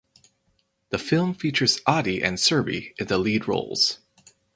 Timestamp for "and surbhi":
2.23-2.95